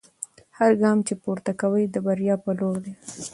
[0.57, 2.93] هر ګام چې پورته کوئ د بریا په لور دی.